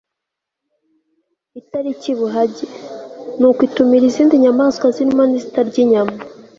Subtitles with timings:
[1.59, 2.65] itari buhage.
[3.39, 6.15] nuko itumira izindi nyamaswa zirimo n'izitarya inyama